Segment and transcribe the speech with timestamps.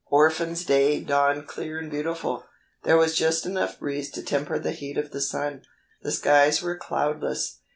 [0.09, 2.45] "Orphans' Day" dawned clear and beautiful.
[2.81, 5.61] There was just enough breeze to temper the heat of the sun.
[6.01, 7.59] The skies were cloudless.